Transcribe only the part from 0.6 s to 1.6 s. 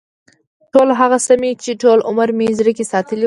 ټول هغه څه مې